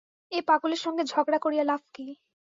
[0.31, 2.05] এ পাগলের সঙ্গে ঝগড়া করিয়া লাভ কী?